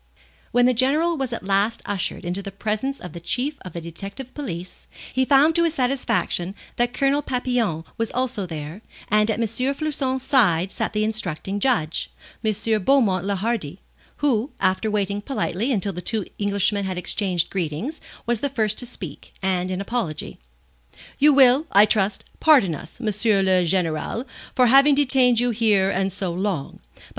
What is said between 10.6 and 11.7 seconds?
sat the instructing